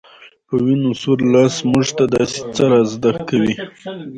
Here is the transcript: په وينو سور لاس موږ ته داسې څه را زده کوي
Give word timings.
په 0.47 0.55
وينو 0.65 0.91
سور 1.01 1.19
لاس 1.33 1.55
موږ 1.71 1.87
ته 1.97 2.03
داسې 2.15 2.39
څه 2.55 2.63
را 2.71 2.81
زده 2.93 3.11
کوي 3.27 3.53